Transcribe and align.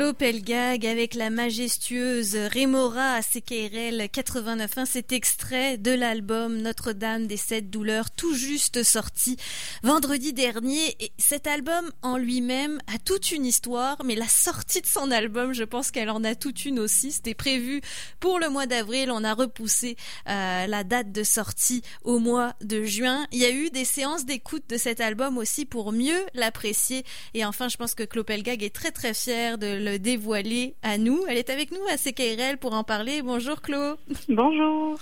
Claude 0.00 0.16
Pelgag 0.16 0.86
avec 0.86 1.12
la 1.12 1.28
majestueuse 1.28 2.34
Rémora 2.34 3.16
à 3.16 3.20
CKRL 3.20 4.00
89.1, 4.04 4.86
cet 4.86 5.12
extrait 5.12 5.76
de 5.76 5.90
l'album 5.90 6.56
Notre-Dame 6.56 7.26
des 7.26 7.36
Sept 7.36 7.68
Douleurs, 7.68 8.10
tout 8.10 8.34
juste 8.34 8.82
sorti 8.82 9.36
vendredi 9.82 10.32
dernier. 10.32 10.96
Et 11.00 11.12
cet 11.18 11.46
album 11.46 11.90
en 12.00 12.16
lui-même 12.16 12.80
a 12.86 12.98
toute 12.98 13.30
une 13.30 13.44
histoire, 13.44 14.02
mais 14.02 14.14
la 14.14 14.26
sortie 14.26 14.80
de 14.80 14.86
son 14.86 15.10
album, 15.10 15.52
je 15.52 15.64
pense 15.64 15.90
qu'elle 15.90 16.08
en 16.08 16.24
a 16.24 16.34
toute 16.34 16.64
une 16.64 16.78
aussi. 16.78 17.12
C'était 17.12 17.34
prévu 17.34 17.82
pour 18.20 18.38
le 18.38 18.48
mois 18.48 18.64
d'avril, 18.64 19.10
on 19.10 19.22
a 19.22 19.34
repoussé 19.34 19.98
euh, 20.30 20.66
la 20.66 20.82
date 20.82 21.12
de 21.12 21.24
sortie 21.24 21.82
au 22.04 22.18
mois 22.18 22.54
de 22.62 22.84
juin. 22.84 23.26
Il 23.32 23.38
y 23.38 23.44
a 23.44 23.50
eu 23.50 23.68
des 23.68 23.84
séances 23.84 24.24
d'écoute 24.24 24.64
de 24.70 24.78
cet 24.78 25.02
album 25.02 25.36
aussi 25.36 25.66
pour 25.66 25.92
mieux 25.92 26.24
l'apprécier. 26.32 27.04
Et 27.34 27.44
enfin, 27.44 27.68
je 27.68 27.76
pense 27.76 27.94
que 27.94 28.04
Claude 28.04 28.24
Pelgag 28.24 28.62
est 28.62 28.74
très 28.74 28.92
très 28.92 29.12
fier 29.12 29.58
de 29.58 29.89
le 29.89 29.89
dévoiler 29.98 30.74
à 30.82 30.98
nous. 30.98 31.24
Elle 31.28 31.38
est 31.38 31.50
avec 31.50 31.70
nous 31.70 31.84
à 31.90 31.96
CKRL 31.96 32.58
pour 32.58 32.74
en 32.74 32.84
parler. 32.84 33.22
Bonjour 33.22 33.60
Chloé. 33.60 33.94
Bonjour. 34.28 34.98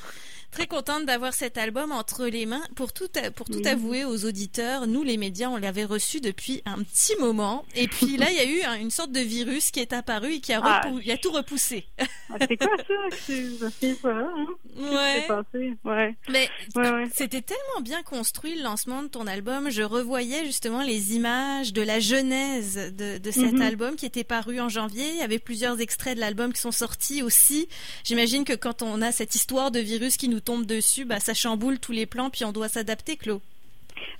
Très 0.51 0.66
contente 0.66 1.05
d'avoir 1.05 1.34
cet 1.34 1.59
album 1.59 1.93
entre 1.93 2.27
les 2.27 2.47
mains. 2.47 2.62
Pour 2.75 2.93
tout, 2.93 3.09
pour 3.37 3.47
tout 3.47 3.62
avouer 3.66 4.05
aux 4.05 4.25
auditeurs, 4.25 4.87
nous 4.87 5.02
les 5.02 5.16
médias, 5.16 5.48
on 5.48 5.57
l'avait 5.57 5.84
reçu 5.84 6.21
depuis 6.21 6.62
un 6.65 6.83
petit 6.83 7.15
moment. 7.21 7.65
Et 7.74 7.87
puis 7.87 8.16
là, 8.16 8.30
il 8.30 8.37
y 8.37 8.41
a 8.41 8.77
eu 8.77 8.80
une 8.80 8.91
sorte 8.91 9.12
de 9.12 9.21
virus 9.21 9.71
qui 9.71 9.80
est 9.80 9.93
apparu 9.93 10.34
et 10.34 10.41
qui 10.41 10.52
a, 10.52 10.61
ah. 10.62 10.83
il 11.05 11.11
a 11.11 11.19
tout 11.19 11.30
repoussé. 11.30 11.87
Ah, 12.30 12.37
c'est 12.46 12.57
quoi 12.57 12.76
ça? 12.76 13.69
C'est 13.80 13.95
ça, 13.95 14.10
hein? 14.10 14.46
Ouais. 14.76 15.24
Passé? 15.26 15.74
ouais. 15.85 16.16
Mais 16.29 16.49
ouais, 16.76 17.04
c'était 17.15 17.43
tellement 17.43 17.80
bien 17.80 18.02
construit 18.02 18.54
le 18.54 18.63
lancement 18.63 19.02
de 19.02 19.09
ton 19.09 19.26
album. 19.26 19.71
Je 19.71 19.82
revoyais 19.82 20.45
justement 20.45 20.82
les 20.82 21.15
images 21.15 21.73
de 21.73 21.82
la 21.82 22.01
genèse 22.01 22.93
de, 22.96 23.19
de 23.19 23.30
cet 23.30 23.52
mhm. 23.52 23.63
album 23.63 23.96
qui 23.96 24.07
était 24.07 24.24
paru 24.24 24.60
en 24.60 24.69
janvier. 24.69 25.09
Il 25.09 25.16
y 25.16 25.23
avait 25.23 25.38
plusieurs 25.38 25.80
extraits 25.80 26.16
de 26.16 26.21
l'album 26.21 26.52
qui 26.52 26.60
sont 26.60 26.73
sortis 26.73 27.23
aussi. 27.23 27.69
J'imagine 28.04 28.45
que 28.45 28.54
quand 28.54 28.82
on 28.82 29.01
a 29.02 29.13
cette 29.13 29.35
histoire 29.35 29.71
de 29.71 29.80
virus 29.80 30.16
qui 30.16 30.29
nous 30.29 30.38
tombe 30.41 30.67
dessus, 30.67 31.05
bah, 31.05 31.21
ça 31.21 31.35
chamboule 31.35 31.79
tous 31.79 31.93
les 31.93 32.07
plans, 32.07 32.31
puis 32.31 32.45
on 32.45 32.53
doit 32.53 32.69
s'adapter, 32.69 33.17
Claude. 33.17 33.41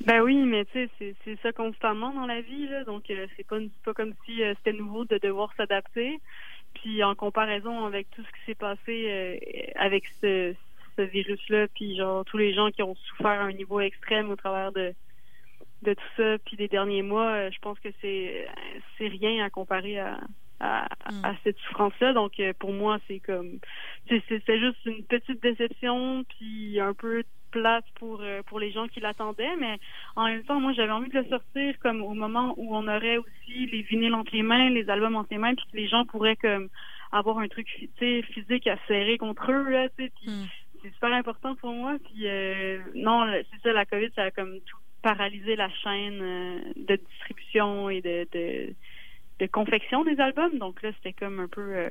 Ben 0.05 0.21
oui, 0.23 0.37
mais 0.37 0.65
tu 0.67 0.89
sais, 0.99 1.15
c'est 1.25 1.41
ça 1.43 1.53
constamment 1.53 2.13
dans 2.13 2.27
la 2.27 2.41
vie, 2.41 2.69
là. 2.69 2.85
Donc, 2.85 3.11
euh, 3.11 3.27
c'est 3.37 3.47
pas, 3.47 3.95
comme 3.95 4.15
si 4.25 4.43
euh, 4.43 4.55
c'était 4.57 4.77
nouveau 4.77 5.05
de 5.05 5.19
devoir 5.19 5.53
s'adapter. 5.57 6.21
Puis, 6.75 7.03
en 7.03 7.15
comparaison 7.15 7.85
avec 7.85 8.11
tout 8.11 8.23
ce 8.23 8.29
qui 8.29 8.47
s'est 8.47 8.55
passé 8.55 8.79
euh, 8.89 9.37
avec 9.77 10.05
ce, 10.21 10.55
virus-là, 10.99 11.69
puis 11.77 11.97
genre 11.97 12.25
tous 12.25 12.39
les 12.39 12.53
gens 12.53 12.73
qui 12.73 12.83
ont 12.83 12.97
souffert 12.97 13.41
à 13.41 13.45
un 13.45 13.53
niveau 13.53 13.79
extrême 13.79 14.31
au 14.31 14.37
travers 14.37 14.73
de 14.73 14.93
de 15.83 15.95
tout 15.95 16.11
ça, 16.17 16.39
puis 16.45 16.57
des 16.57 16.67
derniers 16.67 17.03
mois, 17.03 17.51
je 17.51 17.59
pense 17.61 17.79
que 17.79 17.91
c'est 18.01 18.49
rien 18.99 19.45
à 19.45 19.49
comparer 19.49 20.01
à, 20.01 20.19
à, 20.61 20.89
hmm. 21.11 21.25
à 21.25 21.35
cette 21.45 21.59
souffrance-là. 21.59 22.13
Donc 22.13 22.39
euh, 22.41 22.53
pour 22.59 22.73
moi, 22.73 22.99
c'est 23.07 23.21
comme 23.21 23.59
c'est 24.09 24.59
juste 24.59 24.85
une 24.87 25.05
petite 25.05 25.43
déception, 25.43 26.25
puis 26.25 26.81
un 26.81 26.95
peu 26.95 27.23
plate 27.51 27.85
pour 27.95 28.21
euh, 28.21 28.43
pour 28.43 28.61
les 28.61 28.71
gens 28.73 28.89
qui 28.89 29.01
l'attendaient, 29.01 29.57
mais 29.59 29.79
en 30.17 30.27
même 30.27 30.43
temps, 30.45 30.61
moi 30.61 30.73
j'avais 30.73 30.93
envie 30.93 31.11
de 31.11 31.19
le 31.19 31.27
sortir 31.27 31.79
comme 31.81 32.03
au 32.03 32.15
moment 32.15 32.55
où 32.57 32.75
on 32.77 32.87
aurait 32.89 33.19
aussi 33.19 33.67
les 33.67 33.83
vinyles 33.83 34.15
entre 34.15 34.35
les 34.35 34.43
mains, 34.43 34.71
les 34.71 34.89
albums 34.91 35.17
entre 35.17 35.31
les 35.31 35.39
mains, 35.39 35.55
puis 35.55 35.65
que 35.73 35.77
les 35.77 35.89
gens 35.89 36.05
pourraient 36.05 36.37
comme 36.37 36.69
avoir 37.13 37.39
un 37.39 37.49
truc 37.49 37.67
physique 37.99 38.67
à 38.67 38.77
serrer 38.87 39.17
contre 39.17 39.51
eux 39.51 39.71
là, 39.71 39.89
puis 39.97 40.13
hmm. 40.27 40.45
c'est 40.83 40.93
super 40.93 41.13
important 41.13 41.55
pour 41.57 41.73
moi. 41.73 41.97
Puis 42.05 42.27
euh, 42.27 42.81
non, 42.95 43.27
c'est 43.51 43.63
ça, 43.63 43.73
la 43.73 43.87
COVID, 43.87 44.11
ça 44.15 44.25
a 44.25 44.31
comme 44.31 44.61
tout 44.61 44.77
paralysé 45.01 45.55
la 45.55 45.71
chaîne 45.71 46.19
de 46.75 46.97
distribution 46.97 47.89
et 47.89 48.01
de, 48.03 48.27
de 48.33 48.75
de 49.39 49.47
confection 49.47 50.05
des 50.05 50.19
albums. 50.21 50.59
Donc 50.59 50.83
là, 50.83 50.91
c'était 50.97 51.13
comme 51.13 51.41
un 51.41 51.49
peu 51.49 51.77
euh, 51.77 51.91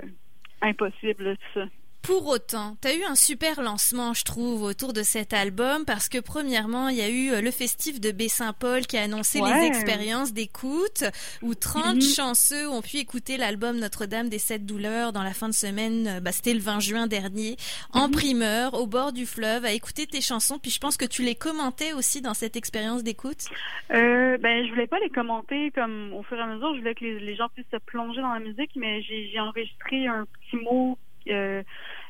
impossible, 0.61 1.37
tout 1.37 1.59
ça. 1.59 1.65
Pour 2.01 2.27
autant, 2.27 2.77
tu 2.81 2.87
as 2.87 2.95
eu 2.95 3.03
un 3.03 3.15
super 3.15 3.61
lancement, 3.61 4.13
je 4.13 4.23
trouve, 4.23 4.63
autour 4.63 4.93
de 4.93 5.03
cet 5.03 5.33
album, 5.33 5.83
parce 5.85 6.07
que 6.07 6.19
premièrement, 6.19 6.87
il 6.87 6.97
y 6.97 7.01
a 7.01 7.09
eu 7.09 7.31
euh, 7.31 7.41
le 7.41 7.51
festif 7.51 7.99
de 7.99 8.11
Baie-Saint-Paul 8.11 8.85
qui 8.87 8.97
a 8.97 9.03
annoncé 9.03 9.41
les 9.41 9.67
expériences 9.67 10.31
d'écoute, 10.31 11.03
où 11.41 11.53
30 11.53 11.95
mhm. 11.95 12.01
chanceux 12.01 12.69
ont 12.69 12.81
pu 12.81 12.97
écouter 12.97 13.35
l'album 13.35 13.77
Notre-Dame 13.77 14.29
des 14.29 14.39
Sept 14.39 14.65
Douleurs 14.65 15.11
dans 15.11 15.23
la 15.23 15.33
fin 15.33 15.49
de 15.49 15.53
semaine, 15.53 16.07
euh, 16.07 16.19
bah, 16.21 16.31
c'était 16.31 16.53
le 16.53 16.61
20 16.61 16.79
juin 16.79 17.07
dernier, 17.07 17.57
en 17.91 18.07
mhm. 18.07 18.13
primeur, 18.13 18.73
au 18.75 18.87
bord 18.87 19.11
du 19.11 19.25
fleuve, 19.25 19.65
à 19.65 19.73
écouter 19.73 20.07
tes 20.07 20.21
chansons. 20.21 20.59
Puis 20.59 20.71
je 20.71 20.79
pense 20.79 20.95
que 20.95 21.05
tu 21.05 21.23
les 21.23 21.35
commentais 21.35 21.91
aussi 21.91 22.21
dans 22.21 22.33
cette 22.33 22.55
expérience 22.55 23.03
d'écoute. 23.03 23.45
Euh, 23.91 24.37
ben, 24.37 24.65
je 24.65 24.69
voulais 24.69 24.87
pas 24.87 24.99
les 24.99 25.09
commenter 25.09 25.71
comme 25.71 26.13
au 26.13 26.23
fur 26.23 26.37
et 26.37 26.41
à 26.41 26.47
mesure, 26.47 26.73
je 26.73 26.79
voulais 26.79 26.95
que 26.95 27.03
les, 27.03 27.19
les 27.19 27.35
gens 27.35 27.49
puissent 27.49 27.65
se 27.71 27.77
plonger 27.77 28.21
dans 28.21 28.33
la 28.33 28.39
musique, 28.39 28.71
mais 28.75 29.01
j'ai 29.01 29.39
enregistré 29.39 30.07
un 30.07 30.25
petit 30.25 30.63
mot 30.63 30.97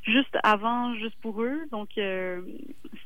juste 0.03 0.35
avant, 0.43 0.95
juste 0.95 1.17
pour 1.21 1.41
eux. 1.43 1.59
Donc, 1.71 1.89
euh, 1.97 2.41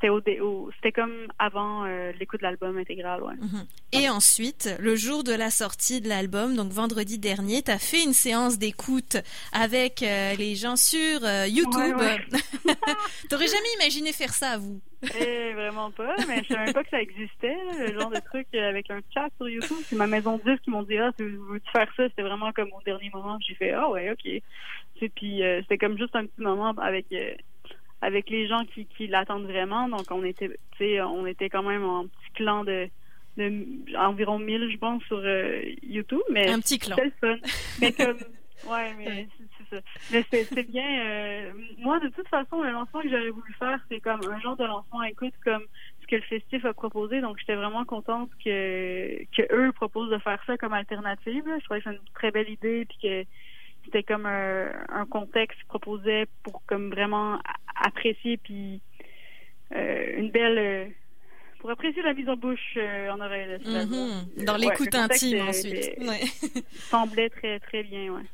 c'était 0.02 0.40
au, 0.40 0.70
c'était 0.76 0.92
comme 0.92 1.12
avant 1.38 1.84
euh, 1.84 2.12
l'écoute 2.18 2.40
de 2.40 2.46
l'album 2.46 2.78
intégral. 2.78 3.22
Ouais. 3.22 3.34
Mhm. 3.34 3.66
Et 3.92 4.08
ensuite, 4.08 4.74
le 4.78 4.96
jour 4.96 5.24
de 5.24 5.32
la 5.32 5.50
sortie 5.50 6.00
de 6.00 6.08
l'album, 6.08 6.56
donc 6.56 6.72
vendredi 6.72 7.18
dernier, 7.18 7.62
tu 7.62 7.70
as 7.70 7.78
fait 7.78 8.02
une 8.02 8.12
séance 8.12 8.58
d'écoute 8.58 9.16
avec 9.52 10.00
les 10.00 10.54
gens 10.54 10.76
sur 10.76 11.20
YouTube. 11.46 11.96
T'aurais 13.28 13.46
jamais 13.46 13.72
imaginé 13.80 14.12
faire 14.12 14.32
ça 14.32 14.52
à 14.52 14.58
vous? 14.58 14.80
Eh, 15.18 15.52
vraiment 15.54 15.90
pas, 15.90 16.14
mais 16.28 16.42
je 16.44 16.48
savais 16.48 16.66
même 16.66 16.74
pas 16.74 16.84
que 16.84 16.90
ça 16.90 17.02
existait, 17.02 17.56
le 17.76 17.92
genre 17.98 18.10
de 18.10 18.20
truc 18.20 18.46
avec 18.54 18.88
un 18.88 19.00
chat 19.12 19.28
sur 19.36 19.48
YouTube. 19.48 19.78
C'est 19.82 19.96
ma 19.96 20.06
maison 20.06 20.38
de 20.38 20.42
disques 20.44 20.62
qui 20.62 20.70
m'ont 20.70 20.84
dit 20.84 20.96
Ah, 20.96 21.10
tu 21.18 21.24
veux-tu 21.24 21.70
faire 21.72 21.92
ça? 21.96 22.08
C'était 22.08 22.22
vraiment 22.22 22.52
comme 22.52 22.72
au 22.72 22.80
dernier 22.82 23.10
moment. 23.12 23.36
J'ai 23.40 23.54
fait 23.54 23.72
Ah 23.72 23.88
ouais, 23.90 24.12
ok. 24.12 24.42
Puis 25.16 25.42
euh, 25.42 25.60
c'était 25.62 25.78
comme 25.78 25.98
juste 25.98 26.14
un 26.14 26.26
petit 26.26 26.40
moment 26.40 26.70
avec 26.78 27.06
euh, 27.12 27.34
avec 28.02 28.28
les 28.28 28.46
gens 28.48 28.64
qui, 28.64 28.86
qui 28.86 29.06
l'attendent 29.06 29.46
vraiment. 29.46 29.88
Donc 29.88 30.10
on 30.10 30.22
était 30.24 30.50
on 31.00 31.24
était 31.24 31.48
quand 31.48 31.62
même 31.62 31.84
en 31.84 32.04
petit 32.04 32.32
clan 32.34 32.64
de, 32.64 32.88
de 33.36 33.96
environ 33.96 34.38
1000 34.38 34.70
je 34.70 34.76
pense 34.76 35.02
sur 35.04 35.18
euh, 35.18 35.62
YouTube. 35.82 36.20
Mais 36.30 36.50
un 36.50 36.60
petit 36.60 36.78
clan. 36.78 36.96
Le 37.02 37.10
fun. 37.20 37.36
mais 37.80 37.92
comme 37.96 38.18
ouais, 38.68 38.92
mais 38.98 39.28
mais 40.10 40.24
c'est 40.30 40.68
bien. 40.68 41.06
Euh, 41.06 41.52
moi, 41.78 41.98
de 42.00 42.08
toute 42.08 42.28
façon, 42.28 42.60
le 42.62 42.70
lancement 42.70 43.00
que 43.00 43.08
j'aurais 43.08 43.30
voulu 43.30 43.52
faire, 43.58 43.78
c'est 43.88 44.00
comme 44.00 44.20
un 44.28 44.40
genre 44.40 44.56
de 44.56 44.64
lancement 44.64 45.02
écoute 45.02 45.32
comme 45.44 45.64
ce 46.02 46.06
que 46.06 46.16
le 46.16 46.22
festif 46.22 46.64
a 46.64 46.74
proposé. 46.74 47.20
Donc, 47.20 47.38
j'étais 47.38 47.54
vraiment 47.54 47.84
contente 47.84 48.30
que, 48.44 49.24
que 49.34 49.54
eux 49.54 49.72
proposent 49.72 50.10
de 50.10 50.18
faire 50.18 50.42
ça 50.46 50.56
comme 50.58 50.74
alternative. 50.74 51.44
Je 51.46 51.64
trouvais 51.64 51.80
que 51.80 51.88
c'est 51.88 51.96
une 51.96 52.12
très 52.14 52.30
belle 52.30 52.50
idée, 52.50 52.84
puis 52.84 52.98
que 53.02 53.28
c'était 53.84 54.02
comme 54.02 54.26
un, 54.26 55.06
contexte 55.06 55.62
proposé 55.64 56.26
pour 56.42 56.62
comme 56.66 56.90
vraiment 56.90 57.38
apprécier 57.82 58.36
puis 58.38 58.80
euh, 59.74 60.18
une 60.18 60.30
belle 60.30 60.92
pour 61.62 61.70
apprécier 61.70 62.02
la 62.02 62.12
mise 62.12 62.28
en 62.28 62.34
bouche 62.34 62.76
euh, 62.76 63.08
en 63.10 63.20
oreille. 63.20 63.56
Mhm. 63.64 64.44
Dans 64.44 64.56
l'écoute 64.56 64.92
intime 64.96 65.48
ensuite. 65.48 65.92
Semblait 66.90 67.30
très 67.30 67.60
très 67.60 67.84
bien. 67.84 68.12
Ouais. 68.12 68.24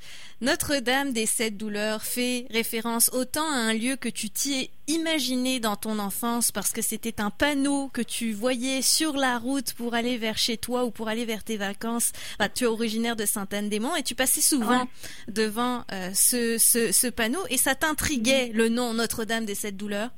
Notre-Dame 0.40 1.12
des 1.12 1.26
Sept 1.26 1.58
Douleurs 1.58 2.02
fait 2.02 2.46
référence 2.48 3.10
autant 3.12 3.46
à 3.46 3.54
un 3.54 3.74
lieu 3.74 3.96
que 3.96 4.08
tu 4.08 4.30
t'y 4.30 4.70
imaginé 4.86 5.60
dans 5.60 5.76
ton 5.76 5.98
enfance 5.98 6.50
parce 6.52 6.72
que 6.72 6.80
c'était 6.80 7.20
un 7.20 7.28
panneau 7.28 7.88
que 7.88 8.00
tu 8.00 8.32
voyais 8.32 8.80
sur 8.80 9.12
la 9.12 9.36
route 9.36 9.74
pour 9.74 9.92
aller 9.92 10.16
vers 10.16 10.38
chez 10.38 10.56
toi 10.56 10.86
ou 10.86 10.90
pour 10.90 11.08
aller 11.08 11.26
vers 11.26 11.44
tes 11.44 11.58
vacances. 11.58 12.12
tu 12.54 12.64
es 12.64 12.66
originaire 12.66 13.14
de 13.14 13.26
Sainte-Anne-des-Monts 13.26 13.96
et 13.96 14.02
tu 14.02 14.14
passais 14.14 14.40
souvent 14.40 14.88
devant 15.28 15.84
euh, 15.92 16.10
ce, 16.14 16.56
ce, 16.56 16.92
ce 16.92 17.08
panneau 17.08 17.44
et 17.50 17.58
ça 17.58 17.74
t'intriguait 17.74 18.52
le 18.54 18.70
nom 18.70 18.94
Notre-Dame 18.94 19.44
des 19.44 19.54
Sept 19.54 19.76
Douleurs? 19.76 20.12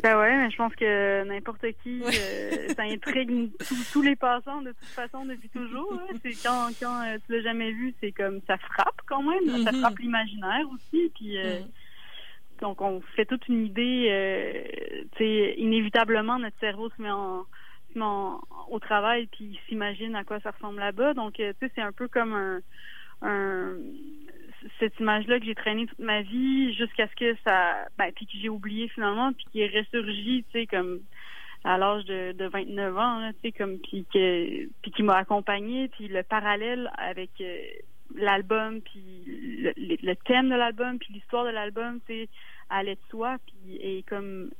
Ben 0.00 0.16
ouais, 0.16 0.36
mais 0.36 0.50
je 0.50 0.56
pense 0.56 0.74
que 0.76 1.24
n'importe 1.24 1.66
qui, 1.82 2.02
euh, 2.04 2.68
ça 2.76 2.82
intrigue 2.82 3.50
tous 3.92 4.02
les 4.02 4.14
passants 4.14 4.62
de 4.62 4.70
toute 4.70 4.88
façon 4.88 5.24
depuis 5.24 5.48
toujours. 5.48 6.00
C'est 6.22 6.40
quand 6.40 6.68
quand 6.80 7.02
euh, 7.04 7.18
tu 7.26 7.32
l'as 7.32 7.42
jamais 7.42 7.72
vu, 7.72 7.92
c'est 8.00 8.12
comme 8.12 8.40
ça 8.46 8.56
frappe 8.58 9.00
quand 9.06 9.22
même, 9.22 9.64
ça 9.64 9.72
mm-hmm. 9.72 9.80
frappe 9.80 9.98
l'imaginaire 9.98 10.66
aussi. 10.72 11.10
Puis 11.16 11.36
euh, 11.36 11.58
mm. 11.60 12.60
donc 12.60 12.80
on 12.80 13.00
fait 13.16 13.24
toute 13.24 13.48
une 13.48 13.66
idée. 13.66 15.08
tu 15.16 15.18
sais, 15.18 15.54
inévitablement 15.58 16.38
notre 16.38 16.58
cerveau 16.60 16.90
se 16.90 17.02
met 17.02 17.10
en, 17.10 17.44
se 17.92 17.98
met 17.98 18.04
au 18.70 18.78
travail 18.78 19.26
puis 19.26 19.58
s'imagine 19.68 20.14
à 20.14 20.22
quoi 20.22 20.38
ça 20.40 20.52
ressemble 20.52 20.78
là-bas. 20.78 21.14
Donc 21.14 21.34
tu 21.34 21.42
sais, 21.42 21.72
c'est 21.74 21.82
un 21.82 21.92
peu 21.92 22.06
comme 22.06 22.34
un 22.34 22.60
un 23.20 23.74
cette 24.78 24.98
image-là 24.98 25.38
que 25.38 25.46
j'ai 25.46 25.54
traînée 25.54 25.86
toute 25.86 25.98
ma 25.98 26.22
vie 26.22 26.74
jusqu'à 26.74 27.06
ce 27.08 27.14
que 27.14 27.36
ça, 27.44 27.86
ben, 27.96 28.10
puis 28.12 28.26
que 28.26 28.32
j'ai 28.40 28.48
oublié 28.48 28.88
finalement, 28.88 29.32
puis 29.32 29.44
qui 29.52 29.60
est 29.60 29.78
ressurgi, 29.78 30.44
tu 30.50 30.60
sais, 30.60 30.66
comme 30.66 31.00
à 31.64 31.78
l'âge 31.78 32.04
de, 32.04 32.32
de 32.32 32.46
29 32.46 32.96
ans, 32.96 33.30
tu 33.32 33.38
sais, 33.42 33.52
comme 33.52 33.78
puis 33.78 34.04
que, 34.12 34.66
qui 34.90 35.02
m'a 35.02 35.16
accompagné, 35.16 35.88
puis 35.88 36.08
le 36.08 36.22
parallèle 36.22 36.90
avec 36.96 37.30
euh, 37.40 37.58
l'album, 38.14 38.80
puis 38.80 39.22
le, 39.76 40.14
thème 40.14 40.48
de 40.48 40.54
l'album, 40.54 40.98
puis 40.98 41.12
l'histoire 41.12 41.44
de 41.44 41.50
l'album, 41.50 42.00
tu 42.06 42.14
sais, 42.14 42.28
allait 42.70 42.94
de 42.94 43.00
soi, 43.10 43.36
puis 43.46 43.76
et 43.76 44.02
comme 44.08 44.50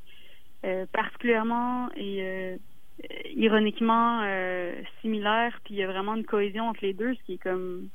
euh, 0.65 0.87
particulièrement 0.93 1.89
et 1.95 2.23
euh, 2.23 2.57
ironiquement 3.35 4.23
similaire, 5.01 5.61
puis 5.65 5.75
il 5.75 5.77
y 5.79 5.83
a 5.83 5.87
vraiment 5.87 6.17
une 6.17 6.25
cohésion 6.25 6.69
entre 6.69 6.81
les 6.83 6.95
deux, 6.95 7.15
ce 7.15 7.23
qui 7.23 7.35
est 7.35 7.43
comme 7.43 7.89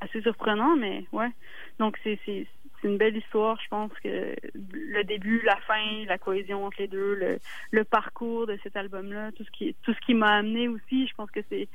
assez 0.00 0.20
surprenant, 0.22 0.76
mais 0.76 1.04
ouais. 1.12 1.30
Donc 1.78 1.98
c'est 2.02 2.18
c'est 2.24 2.46
une 2.82 2.96
belle 2.96 3.16
histoire. 3.16 3.58
Je 3.62 3.68
pense 3.68 3.92
que 4.02 4.34
le 4.72 5.04
début, 5.04 5.42
la 5.42 5.56
fin, 5.56 6.04
la 6.06 6.18
cohésion 6.18 6.64
entre 6.64 6.80
les 6.80 6.88
deux, 6.88 7.14
le, 7.14 7.38
le 7.70 7.84
parcours 7.84 8.46
de 8.46 8.58
cet 8.62 8.76
album-là, 8.76 9.32
tout 9.32 9.44
ce 9.44 9.50
qui 9.50 9.74
tout 9.82 9.92
ce 9.92 10.00
qui 10.00 10.14
m'a 10.14 10.36
amené 10.36 10.68
aussi, 10.68 11.06
je 11.06 11.14
pense 11.14 11.30
que 11.30 11.40
c'est 11.48 11.68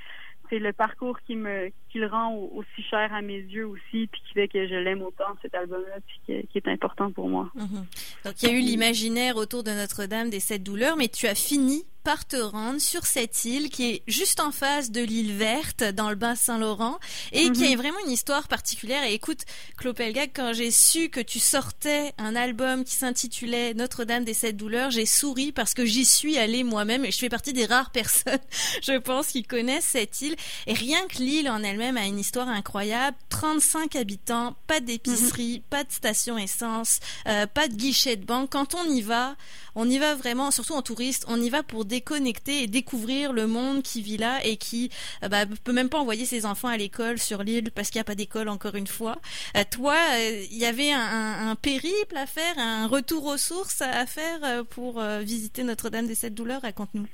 c'est 0.50 0.60
le 0.60 0.74
parcours 0.74 1.20
qui 1.22 1.36
me 1.36 1.72
qui 1.96 2.02
le 2.02 2.08
rend 2.08 2.36
aussi 2.54 2.84
cher 2.90 3.14
à 3.14 3.22
mes 3.22 3.40
yeux 3.40 3.66
aussi, 3.66 4.08
puis 4.08 4.22
qui 4.28 4.34
fait 4.34 4.50
que 4.50 4.68
je 4.68 4.76
l'aime 4.76 5.02
autant 5.02 5.34
cet 5.42 5.56
album-là, 5.56 5.96
puis 6.06 6.46
qui, 6.52 6.58
est 6.58 6.68
important 6.68 7.10
pour 7.10 7.30
moi. 7.30 7.50
Mm-hmm. 7.56 8.26
Donc 8.26 8.44
il 8.44 8.50
y 8.50 8.52
a 8.52 8.54
eu 8.54 8.60
l'imaginaire 8.60 9.38
autour 9.38 9.64
de 9.64 9.72
Notre-Dame 9.72 10.30
des 10.30 10.42
Sept 10.42 10.62
Douleurs, 10.62 10.98
mais 10.98 11.08
tu 11.08 11.26
as 11.28 11.36
fini 11.36 11.86
par 12.06 12.26
te 12.26 12.38
rendre 12.38 12.80
sur 12.80 13.08
cette 13.08 13.46
île 13.46 13.70
qui 13.70 13.90
est 13.90 14.04
juste 14.08 14.40
en 14.40 14.52
face 14.52 14.92
de 14.92 15.02
l'île 15.02 15.34
verte 15.34 15.84
dans 15.84 16.10
le 16.10 16.16
bas 16.16 16.36
Saint-Laurent 16.36 17.00
et 17.32 17.50
qui 17.50 17.66
a 17.66 17.70
mhm. 17.72 17.78
vraiment 17.78 17.98
une 18.06 18.12
histoire 18.12 18.48
particulière. 18.48 19.04
Et 19.04 19.16
écoute, 19.16 19.40
Clopelgag, 19.76 20.30
quand 20.34 20.54
j'ai 20.54 20.70
su 20.70 21.10
que 21.10 21.20
tu 21.20 21.40
sortais 21.40 22.14
un 22.20 22.36
album 22.36 22.84
qui 22.84 22.94
s'intitulait 22.94 23.74
Notre-Dame 23.74 24.24
des 24.24 24.36
Sept 24.36 24.56
Douleurs, 24.56 24.92
j'ai 24.92 25.08
souri 25.08 25.52
parce 25.52 25.74
que 25.74 25.84
j'y 25.84 26.06
suis 26.06 26.38
allée 26.38 26.64
moi-même 26.64 27.06
et 27.06 27.12
je 27.12 27.18
fais 27.18 27.30
partie 27.30 27.54
des 27.54 27.66
rares 27.66 27.90
personnes, 27.92 28.40
je 28.84 28.98
pense, 29.00 29.30
qui 29.30 29.42
connaissent 29.42 29.86
cette 29.86 30.22
île. 30.22 30.36
Et 30.68 30.74
rien 30.74 31.00
que 31.08 31.18
l'île 31.18 31.50
en 31.50 31.64
elle-même 31.64 31.85
a 31.96 32.06
une 32.06 32.20
histoire 32.20 32.48
incroyable. 32.50 33.18
35 33.30 33.96
habitants, 33.96 34.56
pas 34.68 34.80
d'épicerie, 34.80 35.58
mhm. 35.58 35.64
pas 35.70 35.84
de 35.84 35.92
station 35.92 36.38
essence, 36.38 37.00
euh, 37.28 37.46
pas 37.48 37.68
de 37.68 37.74
guichet 37.74 38.16
de 38.16 38.26
banque. 38.26 38.52
Quand 38.52 38.76
on 38.76 38.86
y 38.86 39.02
va, 39.02 39.36
on 39.76 39.90
y 39.90 39.98
va 39.98 40.16
vraiment, 40.16 40.52
surtout 40.52 40.74
en 40.74 40.82
touriste, 40.82 41.26
on 41.28 41.42
y 41.42 41.50
va 41.50 41.64
pour 41.64 41.86
déconnecter 41.86 42.64
et 42.64 42.68
découvrir 42.68 43.34
le 43.34 43.48
monde 43.48 43.84
qui 43.84 44.02
vit 44.02 44.18
là 44.18 44.44
et 44.44 44.58
qui 44.58 44.90
euh, 45.24 45.30
bah, 45.30 45.46
peut 45.64 45.74
même 45.74 45.90
pas 45.90 46.00
envoyer 46.00 46.26
ses 46.26 46.46
enfants 46.46 46.70
à 46.70 46.78
l'école 46.78 47.20
sur 47.20 47.44
l'île 47.44 47.72
parce 47.72 47.90
qu'il 47.90 48.00
n'y 48.00 48.02
a 48.02 48.06
pas 48.06 48.16
d'école 48.16 48.50
encore 48.50 48.76
une 48.76 48.88
fois. 48.88 49.20
Euh, 49.56 49.64
toi, 49.70 49.96
il 50.20 50.58
y 50.58 50.66
avait 50.66 50.92
un, 50.92 51.50
un, 51.50 51.56
périple 51.56 52.18
à 52.18 52.26
faire, 52.26 52.58
un 52.58 52.88
retour 52.88 53.26
aux 53.26 53.38
sources 53.38 53.82
à 53.82 54.06
faire 54.06 54.66
pour 54.66 55.02
visiter 55.22 55.64
Notre-Dame 55.64 56.08
des 56.08 56.16
Sept 56.16 56.34
Douleurs? 56.34 56.62
Raconte-nous. 56.62 57.08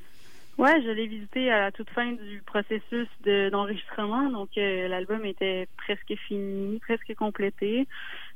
Ouais, 0.57 0.81
je 0.83 0.89
l'ai 0.89 1.07
visité 1.07 1.50
à 1.50 1.62
la 1.62 1.71
toute 1.71 1.89
fin 1.89 2.12
du 2.12 2.42
processus 2.45 3.07
d'enregistrement, 3.25 4.30
donc 4.30 4.50
l'album 4.56 5.25
était 5.25 5.68
presque 5.77 6.13
fini, 6.27 6.80
presque 6.80 7.15
complété. 7.15 7.88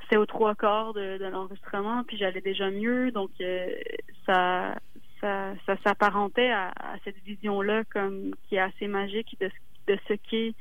C'était 0.01 0.17
aux 0.17 0.25
trois 0.25 0.55
quarts 0.55 0.93
de, 0.93 1.17
de 1.17 1.25
l'enregistrement, 1.25 2.03
puis 2.03 2.17
j'allais 2.17 2.41
déjà 2.41 2.71
mieux, 2.71 3.11
donc 3.11 3.31
ça 4.25 4.75
ça, 5.21 5.77
s'apparentait 5.83 6.51
à, 6.51 6.73
cette 7.03 7.17
vision-là 7.25 7.83
comme 7.91 8.35
qui 8.47 8.55
est 8.55 8.59
assez 8.59 8.87
magique 8.87 9.35
de, 9.39 9.49
de 9.87 9.97
ce 10.07 10.13
qu'est 10.13 10.53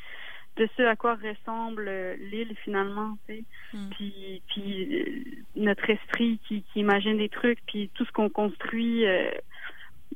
de 0.56 0.68
ce 0.76 0.82
à 0.82 0.94
quoi 0.94 1.16
ressemble 1.16 1.90
l'île 2.30 2.54
finalement, 2.62 3.18
tu 3.26 3.34
sais. 3.34 3.44
Hmm. 3.72 3.88
Puis, 3.90 4.40
puis 4.46 5.00
euh, 5.00 5.24
notre 5.56 5.90
esprit 5.90 6.38
qui, 6.46 6.62
qui, 6.62 6.78
imagine 6.78 7.16
des 7.16 7.28
trucs, 7.28 7.58
puis 7.66 7.90
tout 7.94 8.04
ce 8.04 8.12
qu'on 8.12 8.28
construit, 8.28 9.04
euh, 9.04 9.32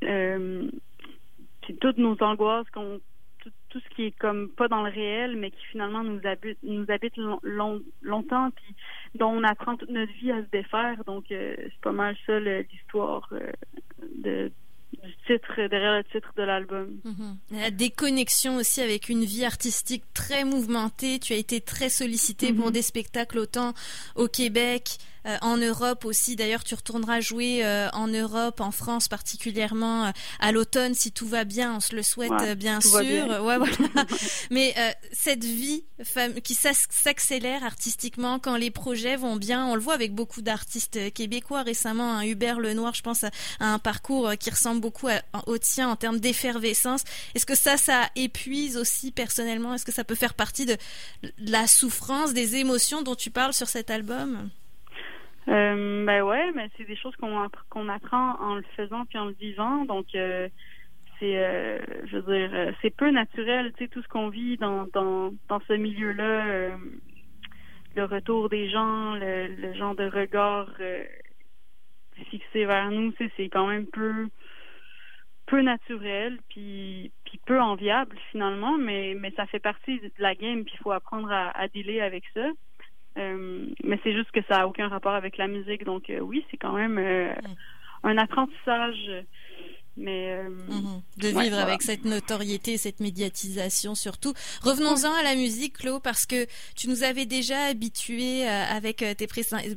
euh, 0.04 0.70
puis 1.68 1.76
toutes 1.76 1.98
nos 1.98 2.16
angoisses, 2.22 2.66
qu'on, 2.70 2.98
tout, 3.68 3.78
ce 3.78 3.94
qui 3.94 4.04
est 4.06 4.18
comme 4.18 4.48
pas 4.48 4.68
dans 4.68 4.82
le 4.82 4.90
réel, 4.90 5.36
mais 5.36 5.50
qui 5.50 5.62
finalement 5.70 6.02
nous 6.02 6.18
habite, 6.24 6.56
nous 6.62 6.86
habite 6.88 7.12
longtemps, 8.00 8.50
puis 8.52 8.74
dont 9.14 9.28
on 9.28 9.44
apprend 9.44 9.76
toute 9.76 9.90
notre 9.90 10.12
vie 10.14 10.32
à 10.32 10.42
se 10.42 10.48
défaire. 10.50 11.04
Donc 11.04 11.26
c'est 11.28 11.70
pas 11.82 11.92
mal 11.92 12.16
ça 12.26 12.40
l'histoire 12.40 13.30
de, 14.16 14.50
du 14.94 15.14
titre, 15.26 15.68
derrière 15.68 15.98
le 15.98 16.04
titre 16.04 16.32
de 16.38 16.42
l'album. 16.42 16.88
Mhm. 17.04 17.36
La 17.50 17.70
déconnexion 17.70 18.56
aussi 18.56 18.80
avec 18.80 19.10
une 19.10 19.24
vie 19.24 19.44
artistique 19.44 20.04
très 20.14 20.44
mouvementée. 20.44 21.18
Tu 21.18 21.34
as 21.34 21.36
été 21.36 21.60
très 21.60 21.90
sollicité 21.90 22.54
pour 22.54 22.68
mhm. 22.68 22.72
des 22.72 22.82
spectacles 22.82 23.40
autant 23.40 23.74
au 24.16 24.26
Québec, 24.26 24.96
euh, 25.26 25.36
en 25.40 25.56
Europe 25.56 26.04
aussi. 26.04 26.36
D'ailleurs, 26.36 26.64
tu 26.64 26.74
retourneras 26.74 27.20
jouer 27.20 27.64
euh, 27.64 27.88
en 27.92 28.08
Europe, 28.08 28.60
en 28.60 28.70
France 28.70 29.08
particulièrement 29.08 30.06
euh, 30.06 30.10
à 30.40 30.52
l'automne 30.52 30.94
si 30.94 31.12
tout 31.12 31.26
va 31.26 31.44
bien. 31.44 31.76
On 31.76 31.80
se 31.80 31.94
le 31.94 32.02
souhaite 32.02 32.56
bien 32.56 32.80
sûr. 32.80 32.92
Ouais, 32.92 33.58
voilà. 33.58 33.66
Mais 34.50 34.74
cette 35.12 35.44
vie 35.44 35.84
qui 36.44 36.54
s'accélère 36.54 37.64
artistiquement 37.64 38.38
quand 38.38 38.56
les 38.56 38.70
projets 38.70 39.16
vont 39.16 39.36
bien, 39.36 39.66
on 39.66 39.74
le 39.74 39.80
voit 39.80 39.94
avec 39.94 40.14
beaucoup 40.14 40.42
d'artistes 40.42 41.12
québécois 41.12 41.62
récemment. 41.62 42.14
un 42.14 42.24
Hubert 42.24 42.60
Lenoir, 42.60 42.94
je 42.94 43.02
pense, 43.02 43.24
à 43.24 43.30
un 43.60 43.78
parcours 43.78 44.32
qui 44.38 44.50
ressemble 44.50 44.80
beaucoup 44.80 45.08
au 45.46 45.58
tien 45.58 45.88
en 45.88 45.96
termes 45.96 46.20
d'effervescence. 46.20 47.02
Est-ce 47.34 47.46
que 47.46 47.56
ça, 47.56 47.76
ça 47.76 48.08
épuise 48.16 48.76
aussi 48.76 49.10
personnellement? 49.10 49.74
Est-ce 49.74 49.84
que 49.84 49.92
ça 49.92 50.04
peut 50.04 50.14
faire 50.14 50.34
partie 50.34 50.66
de 50.66 50.76
la 51.38 51.66
souffrance, 51.66 52.32
des 52.32 52.56
émotions 52.56 53.02
dont 53.02 53.14
tu 53.14 53.30
parles 53.30 53.54
sur 53.54 53.68
cet 53.68 53.90
album? 53.90 54.50
Euh, 55.46 56.04
ben 56.04 56.22
ouais, 56.22 56.52
mais 56.52 56.68
c'est 56.76 56.84
des 56.84 56.96
choses 56.96 57.16
qu'on 57.16 57.48
qu'on 57.70 57.88
apprend 57.88 58.36
en 58.40 58.56
le 58.56 58.64
faisant 58.76 59.04
puis 59.06 59.18
en 59.18 59.26
le 59.26 59.32
vivant. 59.32 59.84
Donc 59.84 60.14
euh, 60.14 60.48
c'est, 61.18 61.38
euh, 61.38 61.78
je 62.06 62.18
veux 62.18 62.34
dire, 62.34 62.74
c'est 62.82 62.94
peu 62.94 63.10
naturel, 63.10 63.72
tu 63.76 63.84
sais, 63.84 63.88
tout 63.88 64.02
ce 64.02 64.08
qu'on 64.08 64.28
vit 64.28 64.56
dans 64.56 64.86
dans 64.92 65.32
dans 65.48 65.60
ce 65.68 65.72
milieu-là, 65.72 66.76
le 67.96 68.04
retour 68.04 68.48
des 68.48 68.68
gens, 68.68 69.14
le, 69.14 69.48
le 69.48 69.74
genre 69.74 69.94
de 69.94 70.08
regard 70.08 70.70
fixé 72.30 72.64
vers 72.64 72.90
nous, 72.90 73.12
tu 73.12 73.24
sais, 73.26 73.32
c'est 73.36 73.48
quand 73.48 73.66
même 73.66 73.86
peu 73.86 74.28
peu 75.46 75.62
naturel 75.62 76.38
puis 76.50 77.10
puis 77.24 77.40
peu 77.46 77.60
enviable 77.60 78.16
finalement, 78.30 78.76
mais 78.76 79.14
mais 79.18 79.30
ça 79.32 79.46
fait 79.46 79.60
partie 79.60 79.98
de 79.98 80.10
la 80.18 80.34
game 80.34 80.64
puis 80.64 80.74
il 80.78 80.82
faut 80.82 80.92
apprendre 80.92 81.30
à, 81.32 81.50
à 81.58 81.68
dealer 81.68 82.00
avec 82.00 82.24
ça. 82.34 82.50
Euh, 83.18 83.66
mais 83.84 83.98
c'est 84.02 84.12
juste 84.12 84.30
que 84.30 84.40
ça 84.48 84.62
a 84.62 84.66
aucun 84.66 84.88
rapport 84.88 85.14
avec 85.14 85.36
la 85.36 85.48
musique. 85.48 85.84
Donc 85.84 86.10
euh, 86.10 86.20
oui, 86.20 86.44
c'est 86.50 86.56
quand 86.56 86.72
même 86.72 86.98
euh, 86.98 87.32
mm. 87.32 88.08
un 88.08 88.18
apprentissage 88.18 89.24
mais 89.98 90.30
euh, 90.30 90.48
mhm. 90.48 91.02
de 91.16 91.28
vivre 91.28 91.58
avec 91.58 91.82
cette 91.82 92.04
notoriété, 92.04 92.78
cette 92.78 93.00
médiatisation 93.00 93.94
surtout. 93.94 94.32
Revenons-en 94.62 95.12
à 95.12 95.22
la 95.22 95.34
musique, 95.34 95.78
Claude, 95.78 96.02
parce 96.02 96.24
que 96.24 96.46
tu 96.76 96.88
nous 96.88 97.02
avais 97.02 97.26
déjà 97.26 97.64
habitués 97.64 98.48
euh, 98.48 98.64
avec 98.70 99.02
euh, 99.02 99.14
tes 99.14 99.26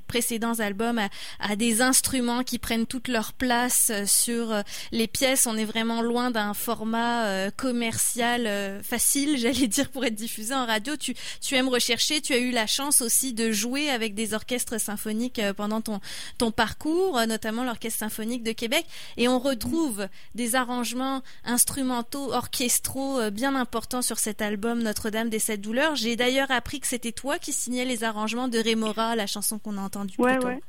précédents 0.07 0.59
albums 0.59 1.01
à, 1.39 1.55
des 1.55 1.81
instruments 1.81 2.43
qui 2.43 2.59
prennent 2.59 2.85
toute 2.85 3.07
leur 3.07 3.33
place 3.33 3.91
sur 4.05 4.53
les 4.91 5.07
pièces. 5.07 5.47
On 5.47 5.57
est 5.57 5.65
vraiment 5.65 6.01
loin 6.01 6.31
d'un 6.31 6.53
format 6.53 7.51
commercial 7.51 8.81
facile, 8.83 9.37
j'allais 9.39 9.67
dire, 9.67 9.89
pour 9.89 10.05
être 10.05 10.15
diffusé 10.15 10.53
en 10.53 10.65
radio. 10.65 10.95
Tu, 10.95 11.15
tu 11.41 11.55
aimes 11.55 11.69
rechercher, 11.69 12.21
tu 12.21 12.33
as 12.33 12.37
eu 12.37 12.51
la 12.51 12.67
chance 12.67 13.01
aussi 13.01 13.33
de 13.33 13.51
jouer 13.51 13.89
avec 13.89 14.13
des 14.13 14.33
orchestres 14.33 14.79
symphoniques 14.79 15.41
pendant 15.57 15.81
ton, 15.81 15.99
ton 16.37 16.51
parcours, 16.51 17.19
notamment 17.27 17.63
l'Orchestre 17.63 17.99
symphonique 17.99 18.43
de 18.43 18.51
Québec, 18.51 18.85
et 19.17 19.27
on 19.27 19.39
retrouve 19.39 20.07
des 20.35 20.55
arrangements 20.55 21.21
instrumentaux, 21.43 22.33
orchestraux 22.33 23.19
euh, 23.19 23.29
bien 23.31 23.55
importants 23.55 24.01
sur 24.01 24.17
cet 24.17 24.41
album 24.41 24.81
Notre-Dame 24.81 25.29
des 25.29 25.39
Sept 25.39 25.61
Douleurs. 25.61 25.95
J'ai 25.95 26.15
d'ailleurs 26.15 26.51
appris 26.51 26.79
que 26.79 26.87
c'était 26.87 27.11
toi 27.11 27.37
qui 27.37 27.53
signais 27.53 27.85
les 27.85 28.03
arrangements 28.03 28.47
de 28.47 28.57
Rémora, 28.57 29.15
la 29.15 29.27
chanson 29.27 29.59
qu'on 29.59 29.77
a 29.77 29.81
entendue 29.81 30.15
ouais, 30.19 30.43
Ouais. 30.43 30.59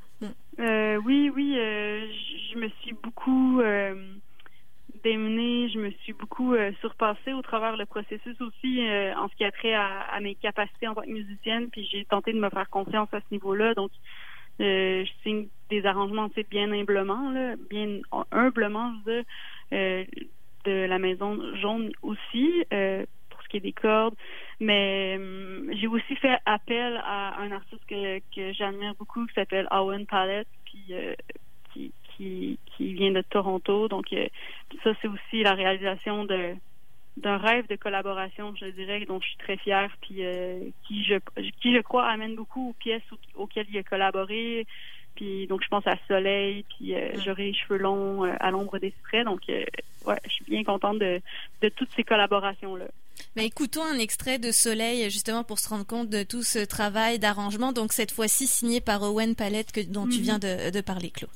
Euh, 0.60 1.00
oui, 1.04 1.30
oui, 1.34 1.58
euh, 1.58 2.06
je 2.52 2.58
me 2.58 2.68
suis 2.82 2.94
beaucoup 3.02 3.60
démenée, 5.02 5.68
je 5.70 5.80
me 5.80 5.90
suis 6.02 6.12
beaucoup 6.12 6.54
surpassée 6.80 7.32
au 7.32 7.42
travers 7.42 7.76
le 7.76 7.86
processus 7.86 8.40
aussi 8.40 8.80
en 9.16 9.28
ce 9.28 9.34
qui 9.34 9.44
a 9.44 9.50
trait 9.50 9.74
à, 9.74 10.20
mes 10.20 10.36
capacités 10.36 10.86
en 10.86 10.94
tant 10.94 11.02
que 11.02 11.10
musicienne, 11.10 11.70
puis 11.70 11.88
j'ai 11.90 12.04
tenté 12.04 12.32
de 12.32 12.38
me 12.38 12.50
faire 12.50 12.70
confiance 12.70 13.08
à 13.12 13.18
ce 13.18 13.24
niveau-là. 13.32 13.74
Donc, 13.74 13.90
je 14.62 15.10
signe 15.22 15.48
des 15.70 15.86
arrangements 15.86 16.28
bien 16.50 16.70
humblement, 16.70 17.30
là, 17.30 17.54
bien 17.70 18.00
humblement, 18.30 18.92
euh, 19.72 20.04
de 20.64 20.86
la 20.86 20.98
maison 20.98 21.38
jaune 21.56 21.92
aussi, 22.02 22.64
euh, 22.72 23.04
pour 23.30 23.42
ce 23.42 23.48
qui 23.48 23.56
est 23.56 23.60
des 23.60 23.72
cordes. 23.72 24.14
Mais 24.60 25.16
euh, 25.18 25.72
j'ai 25.72 25.86
aussi 25.86 26.14
fait 26.16 26.38
appel 26.44 27.00
à 27.04 27.40
un 27.40 27.50
artiste 27.52 27.84
que, 27.86 28.18
que 28.34 28.52
j'admire 28.52 28.94
beaucoup 28.98 29.26
qui 29.26 29.34
s'appelle 29.34 29.66
Owen 29.70 30.06
Palette, 30.06 30.48
puis 30.66 30.94
qui, 31.72 31.92
qui, 32.10 32.58
qui 32.66 32.92
vient 32.92 33.12
de 33.12 33.22
Toronto. 33.22 33.88
Donc 33.88 34.06
ça, 34.84 34.90
c'est 35.00 35.08
aussi 35.08 35.42
la 35.42 35.54
réalisation 35.54 36.24
de 36.24 36.54
d'un 37.16 37.36
rêve 37.36 37.66
de 37.68 37.76
collaboration, 37.76 38.54
je 38.56 38.66
dirais, 38.66 39.04
dont 39.06 39.20
je 39.20 39.28
suis 39.28 39.36
très 39.36 39.56
fière, 39.56 39.90
puis 40.00 40.24
euh, 40.24 40.60
qui 40.86 41.04
je 41.04 41.14
qui 41.60 41.74
je 41.74 41.80
crois 41.80 42.06
amène 42.06 42.34
beaucoup 42.34 42.70
aux 42.70 42.72
pièces 42.74 43.02
auxquelles 43.34 43.66
il 43.70 43.78
a 43.78 43.82
collaboré. 43.82 44.66
Puis 45.14 45.46
donc 45.46 45.62
je 45.62 45.68
pense 45.68 45.86
à 45.86 45.96
Soleil, 46.08 46.64
puis 46.70 46.94
euh, 46.94 47.10
j'aurai 47.22 47.48
les 47.48 47.54
cheveux 47.54 47.76
longs 47.78 48.24
euh, 48.24 48.32
à 48.40 48.50
l'ombre 48.50 48.78
des 48.78 48.94
traits. 49.04 49.26
Donc 49.26 49.42
ouais, 49.48 50.20
je 50.24 50.30
suis 50.30 50.44
bien 50.46 50.64
contente 50.64 50.98
de, 50.98 51.20
de 51.60 51.68
toutes 51.68 51.90
ces 51.94 52.02
collaborations 52.02 52.76
là. 52.76 52.86
Mais 53.36 53.44
écoutons 53.44 53.84
un 53.84 53.98
extrait 53.98 54.38
de 54.38 54.50
Soleil 54.50 55.10
justement 55.10 55.44
pour 55.44 55.58
se 55.58 55.68
rendre 55.68 55.86
compte 55.86 56.08
de 56.08 56.22
tout 56.22 56.42
ce 56.42 56.64
travail 56.64 57.18
d'arrangement. 57.18 57.72
Donc 57.72 57.92
cette 57.92 58.10
fois-ci 58.10 58.46
signé 58.46 58.80
par 58.80 59.02
Owen 59.02 59.34
Palette 59.34 59.70
que, 59.70 59.80
dont 59.80 60.06
tu 60.06 60.16
mm-hmm. 60.16 60.22
viens 60.22 60.38
de, 60.38 60.70
de 60.70 60.80
parler, 60.80 61.10
Claude. 61.10 61.30